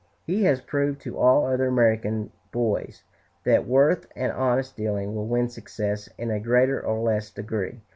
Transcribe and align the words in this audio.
He 0.25 0.45
has 0.45 0.61
proved 0.61 0.99
to 1.01 1.19
all 1.19 1.45
other 1.45 1.67
American 1.67 2.31
boys 2.51 3.03
that 3.43 3.67
worth 3.67 4.07
and 4.15 4.31
honest 4.31 4.75
dealing 4.75 5.13
will 5.13 5.27
win 5.27 5.47
success, 5.47 6.09
in 6.17 6.31
a 6.31 6.39
greater 6.39 6.83
or 6.83 6.99
less 7.03 7.29
degree. 7.29 7.81